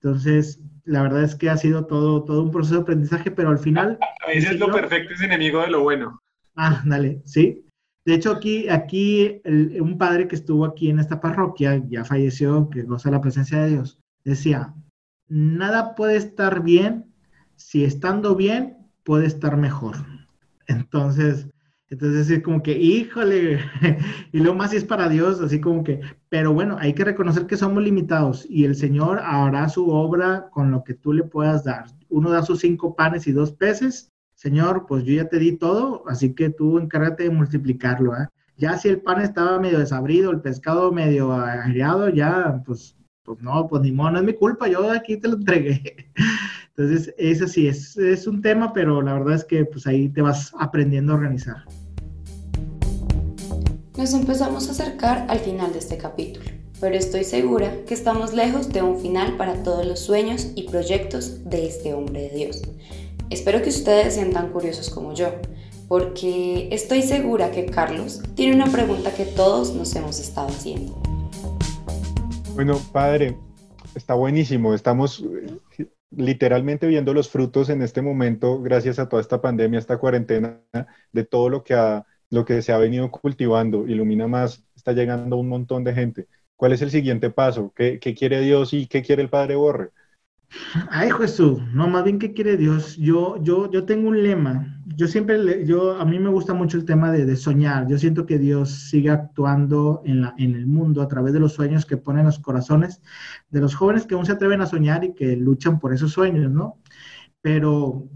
[0.05, 3.57] Entonces, la verdad es que ha sido todo, todo un proceso de aprendizaje, pero al
[3.57, 3.97] final...
[4.23, 6.21] A veces lo perfecto es enemigo de lo bueno.
[6.55, 7.65] Ah, dale, sí.
[8.05, 9.41] De hecho, aquí, aquí
[9.79, 13.71] un padre que estuvo aquí en esta parroquia, ya falleció, que goza la presencia de
[13.71, 14.75] Dios, decía,
[15.27, 17.11] nada puede estar bien
[17.55, 19.95] si estando bien puede estar mejor.
[20.67, 21.47] Entonces,
[21.89, 23.59] entonces es como que, híjole,
[24.31, 27.57] y lo más es para Dios, así como que, pero bueno, hay que reconocer que
[27.57, 31.85] somos limitados y el Señor hará su obra con lo que tú le puedas dar.
[32.09, 36.03] Uno da sus cinco panes y dos peces, Señor, pues yo ya te di todo,
[36.07, 38.15] así que tú encárgate de multiplicarlo.
[38.15, 38.27] ¿eh?
[38.57, 42.95] Ya si el pan estaba medio desabrido, el pescado medio agriado, ya pues
[43.25, 46.11] pues no, pues ni modo, no es mi culpa, yo aquí te lo entregué.
[46.77, 50.21] Entonces, eso sí, es, es un tema, pero la verdad es que pues ahí te
[50.21, 51.63] vas aprendiendo a organizar.
[53.97, 56.45] Nos empezamos a acercar al final de este capítulo,
[56.81, 61.49] pero estoy segura que estamos lejos de un final para todos los sueños y proyectos
[61.49, 62.61] de este hombre de Dios.
[63.29, 65.29] Espero que ustedes sean tan curiosos como yo,
[65.87, 71.01] porque estoy segura que Carlos tiene una pregunta que todos nos hemos estado haciendo.
[72.53, 73.37] Bueno, padre,
[73.95, 74.73] está buenísimo.
[74.73, 75.23] Estamos
[76.17, 80.61] literalmente viendo los frutos en este momento, gracias a toda esta pandemia, esta cuarentena,
[81.11, 81.75] de todo lo que,
[82.29, 83.87] lo que se ha venido cultivando.
[83.87, 86.27] Ilumina más, está llegando un montón de gente.
[86.55, 87.73] ¿Cuál es el siguiente paso?
[87.75, 89.91] ¿Qué, qué quiere Dios y qué quiere el Padre Borre?
[90.89, 92.95] Ay, Jesús, no, más bien, ¿qué quiere Dios?
[92.97, 94.81] Yo, yo, yo tengo un lema.
[94.95, 97.87] Yo siempre, yo, a mí me gusta mucho el tema de, de, soñar.
[97.87, 101.53] Yo siento que Dios sigue actuando en, la, en el mundo a través de los
[101.53, 103.01] sueños que ponen los corazones
[103.49, 106.51] de los jóvenes que aún se atreven a soñar y que luchan por esos sueños,
[106.51, 106.79] ¿no?
[107.41, 108.07] Pero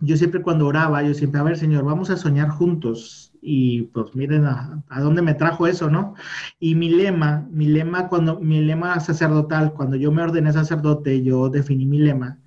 [0.00, 4.14] yo siempre cuando oraba, yo siempre, a ver, Señor, vamos a soñar juntos y pues
[4.14, 6.14] miren a, dónde me trajo eso, ¿no?
[6.58, 11.48] Y mi lema, mi lema cuando, mi lema sacerdotal, cuando yo me ordené sacerdote, yo
[11.48, 12.38] definí mi lema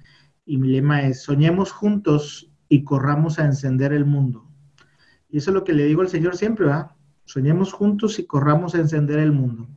[0.46, 4.48] y mi lema es, soñemos juntos y corramos a encender el mundo.
[5.30, 6.92] Y eso es lo que le digo al Señor siempre, ¿verdad?
[7.26, 9.68] Soñemos juntos y corramos a encender el mundo.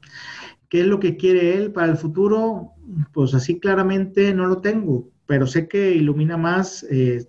[0.69, 2.73] ¿Qué es lo que quiere Él para el futuro?
[3.13, 6.87] Pues así claramente no lo tengo, pero sé que ilumina más.
[6.91, 7.27] Eh,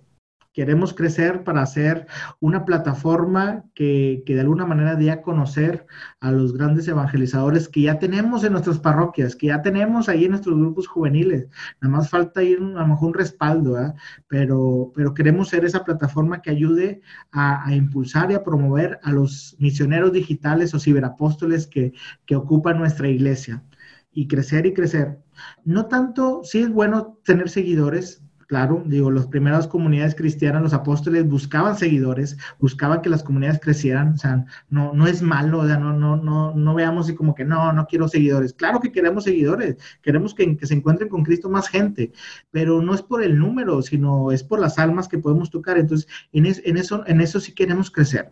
[0.54, 2.06] Queremos crecer para hacer
[2.38, 5.84] una plataforma que, que, de alguna manera dé a conocer
[6.20, 10.30] a los grandes evangelizadores que ya tenemos en nuestras parroquias, que ya tenemos ahí en
[10.30, 11.48] nuestros grupos juveniles.
[11.80, 13.92] Nada más falta ir a lo mejor un respaldo, ¿eh?
[14.28, 19.56] pero, pero queremos ser esa plataforma que ayude a, impulsar y a promover a los
[19.58, 21.92] misioneros digitales o ciberapóstoles que,
[22.26, 23.64] que ocupan nuestra iglesia
[24.12, 25.18] y crecer y crecer.
[25.64, 31.26] No tanto, sí es bueno tener seguidores, Claro, digo, las primeras comunidades cristianas, los apóstoles
[31.26, 35.78] buscaban seguidores, buscaban que las comunidades crecieran, o sea, no, no es malo, o sea,
[35.78, 38.52] no, no, no, no veamos así como que no, no quiero seguidores.
[38.52, 42.12] Claro que queremos seguidores, queremos que, se encuentren con Cristo más gente,
[42.50, 45.78] pero no es por el número, sino es por las almas que podemos tocar.
[45.78, 48.30] Entonces, en, en, eso, en eso sí queremos crecer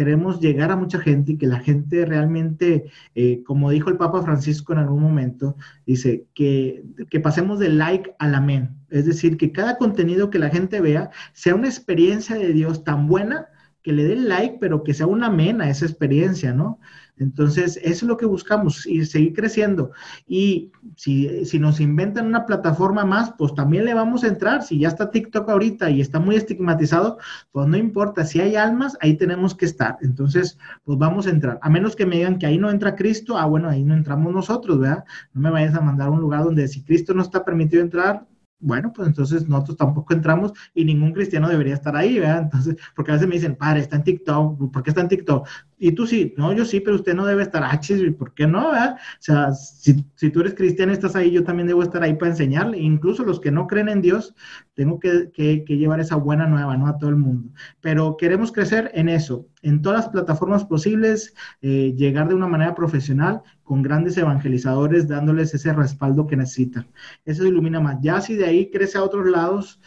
[0.00, 4.22] queremos llegar a mucha gente y que la gente realmente, eh, como dijo el Papa
[4.22, 8.78] Francisco en algún momento, dice que, que pasemos del like al amén.
[8.88, 13.08] Es decir, que cada contenido que la gente vea sea una experiencia de Dios tan
[13.08, 13.48] buena
[13.82, 16.80] que le den like, pero que sea un amén a esa experiencia, ¿no?
[17.20, 19.92] Entonces, eso es lo que buscamos, y seguir creciendo.
[20.26, 24.62] Y si, si, nos inventan una plataforma más, pues también le vamos a entrar.
[24.62, 27.18] Si ya está TikTok ahorita y está muy estigmatizado,
[27.52, 28.24] pues no importa.
[28.24, 29.98] Si hay almas, ahí tenemos que estar.
[30.00, 31.58] Entonces, pues vamos a entrar.
[31.60, 34.32] A menos que me digan que ahí no entra Cristo, ah, bueno, ahí no entramos
[34.32, 35.04] nosotros, ¿verdad?
[35.34, 38.26] No me vayas a mandar a un lugar donde si Cristo no está permitido entrar,
[38.60, 42.42] bueno, pues entonces nosotros tampoco entramos y ningún cristiano debería estar ahí, ¿verdad?
[42.42, 45.48] Entonces, porque a veces me dicen, padre, está en TikTok, ¿por qué está en TikTok?
[45.82, 48.46] Y tú sí, no, yo sí, pero usted no debe estar, ah, ¿y por qué
[48.46, 48.68] no?
[48.68, 52.32] O sea, si, si, tú eres cristiano estás ahí, yo también debo estar ahí para
[52.32, 52.78] enseñarle.
[52.78, 54.34] Incluso los que no creen en Dios,
[54.74, 56.86] tengo que, que, llevar esa buena nueva, ¿no?
[56.86, 57.48] A todo el mundo.
[57.80, 62.74] Pero queremos crecer en eso, en todas las plataformas posibles, eh, llegar de una manera
[62.74, 66.88] profesional con grandes evangelizadores dándoles ese respaldo que necesitan.
[67.24, 67.96] Eso ilumina más.
[68.02, 69.80] Ya si de ahí crece a otros lados,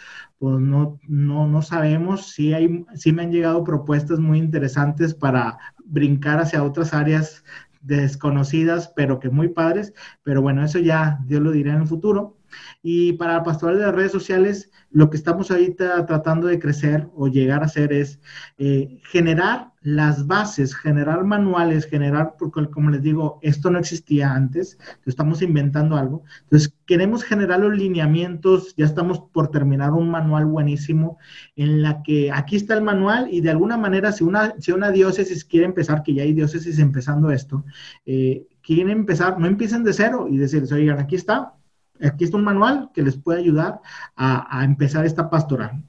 [0.44, 2.32] pues no, no, no sabemos.
[2.34, 2.54] si
[2.96, 7.44] sí me han llegado propuestas muy interesantes para brincar hacia otras áreas
[7.82, 9.94] desconocidas, pero que muy padres.
[10.24, 12.38] Pero bueno, eso ya Dios lo dirá en el futuro.
[12.82, 17.08] Y para la pastoral de las redes sociales, lo que estamos ahorita tratando de crecer
[17.16, 18.20] o llegar a hacer es
[18.58, 24.78] eh, generar las bases, generar manuales, generar, porque como les digo, esto no existía antes,
[25.06, 26.24] estamos inventando algo.
[26.44, 31.18] Entonces, queremos generar los lineamientos, ya estamos por terminar un manual buenísimo
[31.56, 34.92] en la que aquí está el manual y de alguna manera si una, si una
[34.92, 37.66] diócesis quiere empezar, que ya hay diócesis empezando esto,
[38.06, 41.56] eh, quieren empezar, no empiecen de cero y decirles, oigan, aquí está,
[42.08, 43.82] aquí está un manual que les puede ayudar
[44.16, 45.84] a, empezar esta pastoral.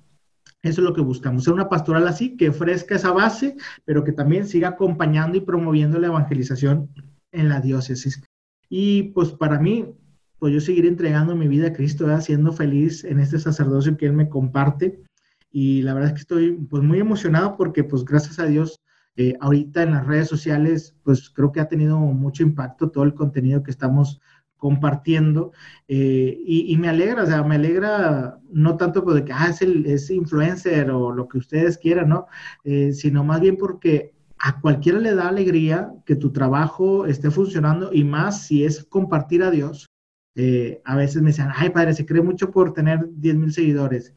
[0.63, 4.13] Eso es lo que buscamos, ser una pastoral así, que ofrezca esa base, pero que
[4.13, 6.89] también siga acompañando y promoviendo la evangelización
[7.33, 8.23] en la diócesis.
[8.69, 9.95] Y pues para mí,
[10.39, 14.15] pues yo seguiré entregando mi vida a Cristo, siendo feliz en este sacerdocio que Él
[14.15, 15.03] me comparte.
[15.51, 18.81] Y la verdad es que estoy pues muy emocionado porque pues gracias a Dios,
[19.17, 23.15] eh, ahorita en las redes sociales, pues creo que ha tenido mucho impacto todo el
[23.15, 24.21] contenido que estamos
[24.65, 25.53] compartiendo
[25.89, 30.09] eh, y, me alegra, o sea, me alegra no tanto porque ah, es, el, es
[30.09, 32.29] influencer o lo que ustedes quieran, ¿no?
[32.65, 37.93] Eh, sino más bien porque a cualquiera le da alegría que tu trabajo esté funcionando
[37.93, 39.87] y más si es compartir a Dios,
[40.35, 44.15] eh, a veces me decían, ay padre, se cree mucho por tener 10 mil seguidores.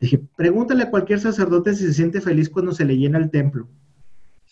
[0.00, 3.68] Dije, pregúntale a cualquier sacerdote si se siente feliz cuando se le llena el templo.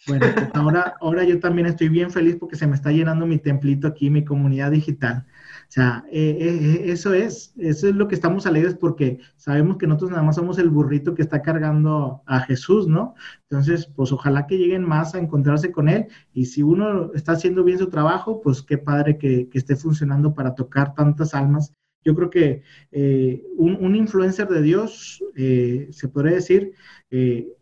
[0.06, 3.38] Bueno, pues ahora, ahora yo también estoy bien feliz porque se me está llenando mi
[3.38, 5.26] templito aquí, mi comunidad digital.
[5.68, 9.86] O sea, eh, eh, eso es, eso es lo que estamos alegres porque sabemos que
[9.86, 13.14] nosotros nada más somos el burrito que está cargando a Jesús, ¿no?
[13.50, 17.64] Entonces, pues ojalá que lleguen más a encontrarse con Él y si uno está haciendo
[17.64, 21.74] bien su trabajo, pues qué padre que, esté funcionando para tocar tantas almas.
[22.04, 26.72] Yo creo que eh, un, influencer de Dios, se podría decir,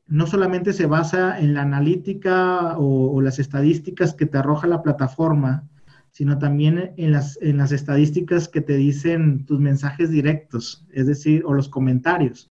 [0.06, 5.68] no solamente se basa en la analítica o, las estadísticas que te arroja la plataforma,
[6.12, 11.42] sino también en las, en las estadísticas que te dicen tus mensajes directos, es decir,
[11.44, 12.50] o los comentarios.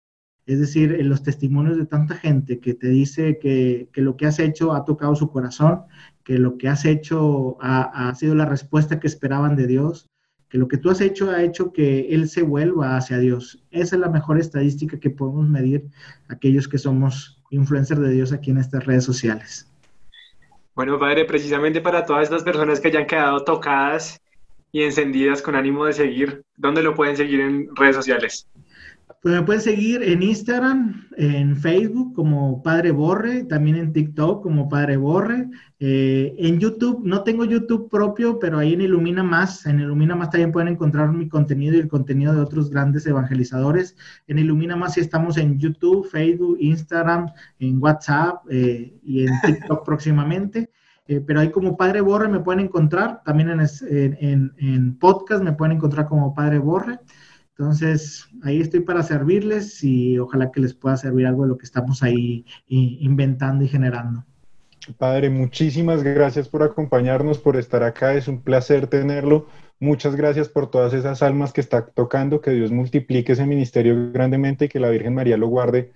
[0.49, 4.39] Es decir, en los testimonios de tanta gente que te dice que, lo que has
[4.39, 5.83] hecho ha tocado su corazón,
[6.25, 10.09] que lo que has hecho ha, sido la respuesta que esperaban de Dios,
[10.49, 13.63] que lo que tú has hecho ha hecho que Él se vuelva hacia Dios.
[13.71, 15.85] Esa es la mejor estadística que podemos medir
[16.29, 19.71] aquellos que somos influencers de Dios aquí en estas redes sociales.
[20.75, 24.21] Bueno, padre, precisamente para todas estas personas que ya han quedado tocadas
[24.71, 28.47] y encendidas con ánimo de seguir, ¿dónde lo pueden seguir en redes sociales?
[29.23, 34.69] Pues me pueden seguir en Instagram, en Facebook como Padre Borre, también en TikTok como
[34.69, 35.49] Padre Borre,
[35.81, 40.31] eh, en YouTube, no tengo YouTube propio, pero ahí en Ilumina Más, en Ilumina Más
[40.31, 43.97] también pueden encontrar mi contenido y el contenido de otros grandes evangelizadores.
[44.27, 50.71] En Ilumina Más estamos en YouTube, Facebook, Instagram, en WhatsApp eh, y en TikTok próximamente.
[51.09, 55.77] Eh, pero ahí como Padre Borre me pueden encontrar, también en, en podcast me pueden
[55.77, 57.01] encontrar como Padre Borre.
[57.59, 61.65] Entonces, ahí estoy para servirles y ojalá que les pueda servir algo de lo que
[61.65, 64.25] estamos ahí inventando y generando.
[64.97, 68.15] Padre, muchísimas gracias por acompañarnos, por estar acá.
[68.15, 69.49] Es un placer tenerlo.
[69.81, 72.41] Muchas gracias por todas esas almas que está tocando.
[72.41, 75.93] Que Dios multiplique ese ministerio grandemente y que la Virgen María lo guarde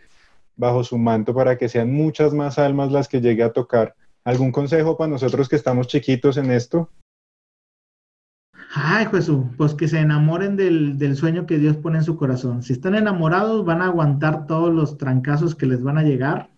[0.57, 3.95] bajo su manto para que sean muchas más almas las que llegue a tocar.
[4.25, 6.91] ¿Algún consejo para nosotros que estamos chiquitos en esto?
[8.75, 12.63] Ay, Jesús, pues que se enamoren del, del, sueño que Dios pone en su corazón.
[12.63, 16.51] Si están enamorados, van a aguantar todos los trancazos que les van a llegar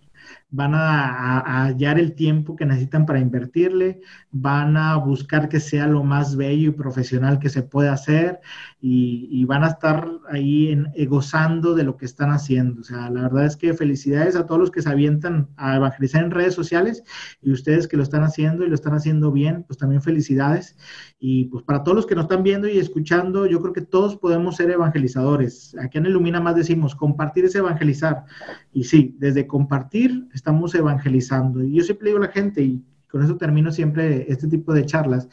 [0.54, 4.00] van a, hallar el tiempo que necesitan para invertirle,
[4.30, 8.40] van a buscar que sea lo más bello y profesional que se pueda hacer
[8.80, 10.76] y, van a estar ahí
[11.06, 12.80] gozando de lo que están haciendo.
[12.80, 16.24] O sea, la verdad es que felicidades a todos los que se avientan a evangelizar
[16.24, 17.02] en redes sociales
[17.42, 20.76] y ustedes que lo están haciendo y lo están haciendo bien, pues también felicidades.
[21.18, 24.16] Y pues para todos los que nos están viendo y escuchando, yo creo que todos
[24.16, 25.76] podemos ser evangelizadores.
[25.82, 28.24] Aquí en Ilumina más decimos, compartir es evangelizar.
[28.72, 31.64] Y sí, desde compartir estamos evangelizando.
[31.64, 34.84] Y yo siempre digo a la gente, y con eso termino siempre este tipo de
[34.84, 35.26] charlas,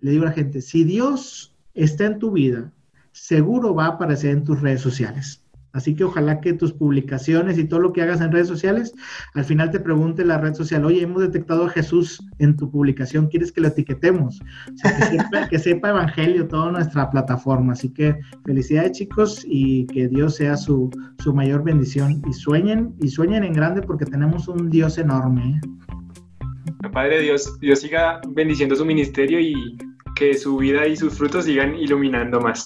[0.00, 2.70] le digo a la gente, si Dios está en tu vida,
[3.12, 5.42] seguro va a aparecer en tus redes sociales.
[5.72, 8.92] Así que ojalá que tus publicaciones y todo lo que hagas en redes sociales,
[9.34, 13.28] al final te pregunte la red social, oye, hemos detectado a Jesús en tu publicación,
[13.28, 14.40] ¿quieres que lo etiquetemos?
[14.40, 17.72] O sea, que sepa, que sepa Evangelio toda nuestra plataforma.
[17.72, 22.22] Así que felicidades chicos y que Dios sea su, su mayor bendición.
[22.28, 25.60] Y sueñen, y sueñen en grande porque tenemos un Dios enorme.
[25.62, 26.88] ¿eh?
[26.92, 29.76] Padre Dios, Dios siga bendiciendo su ministerio y
[30.16, 32.64] que su vida y sus frutos sigan iluminando más.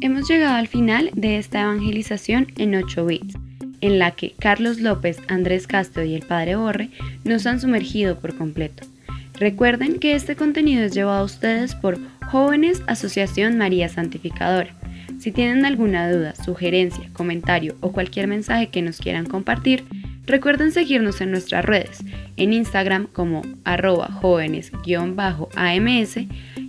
[0.00, 3.34] Hemos llegado al final de esta evangelización en 8 bits,
[3.80, 6.90] en la que Carlos López, Andrés Castro y el Padre Borre
[7.24, 8.86] nos han sumergido por completo.
[9.34, 11.98] Recuerden que este contenido es llevado a ustedes por
[12.30, 14.72] Jóvenes Asociación María Santificadora.
[15.18, 19.84] Si tienen alguna duda, sugerencia, comentario o cualquier mensaje que nos quieran compartir,
[20.26, 22.04] recuerden seguirnos en nuestras redes,
[22.36, 26.18] en Instagram como arroba jóvenes-ams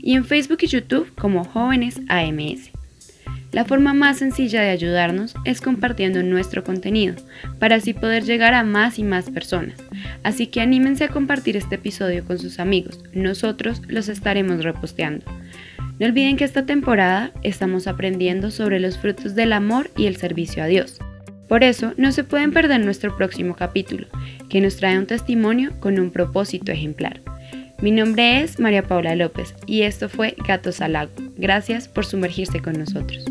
[0.02, 2.69] y en Facebook y YouTube como jóvenes AMS.
[3.52, 7.16] La forma más sencilla de ayudarnos es compartiendo nuestro contenido,
[7.58, 9.80] para así poder llegar a más y más personas.
[10.22, 15.26] Así que anímense a compartir este episodio con sus amigos, nosotros los estaremos reposteando.
[16.00, 20.64] No olviden que esta temporada estamos aprendiendo sobre los frutos del amor y el servicio
[20.64, 21.00] a Dios.
[21.48, 24.08] Por eso, no se pueden perder nuestro próximo capítulo,
[24.48, 27.22] que nos trae un testimonio con un propósito ejemplar.
[27.82, 31.16] Mi nombre es María Paula López y esto fue Gatos al Agua.
[31.38, 33.26] Gracias por sumergirse con nosotros.